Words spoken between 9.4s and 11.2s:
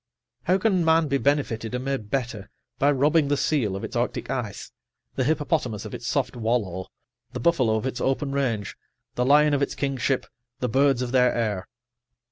of its kingship, the birds of